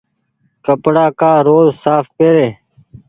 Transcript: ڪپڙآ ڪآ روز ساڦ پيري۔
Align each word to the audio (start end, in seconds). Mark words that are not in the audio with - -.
ڪپڙآ 0.65 1.05
ڪآ 1.19 1.31
روز 1.47 1.67
ساڦ 1.83 2.03
پيري۔ 2.17 2.47